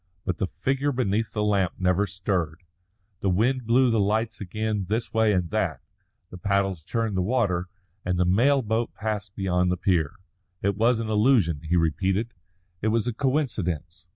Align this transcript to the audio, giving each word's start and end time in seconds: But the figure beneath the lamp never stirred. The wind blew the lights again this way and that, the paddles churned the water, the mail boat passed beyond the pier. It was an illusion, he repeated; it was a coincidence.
But 0.25 0.37
the 0.39 0.47
figure 0.47 0.91
beneath 0.91 1.31
the 1.31 1.43
lamp 1.43 1.73
never 1.77 2.07
stirred. 2.07 2.63
The 3.19 3.29
wind 3.29 3.67
blew 3.67 3.91
the 3.91 3.99
lights 3.99 4.41
again 4.41 4.85
this 4.89 5.13
way 5.13 5.31
and 5.31 5.51
that, 5.51 5.79
the 6.31 6.39
paddles 6.39 6.83
churned 6.83 7.15
the 7.15 7.21
water, 7.21 7.69
the 8.03 8.25
mail 8.25 8.63
boat 8.63 8.95
passed 8.95 9.35
beyond 9.35 9.71
the 9.71 9.77
pier. 9.77 10.15
It 10.63 10.75
was 10.75 10.97
an 10.97 11.07
illusion, 11.07 11.61
he 11.65 11.75
repeated; 11.75 12.33
it 12.81 12.87
was 12.87 13.05
a 13.05 13.13
coincidence. 13.13 14.07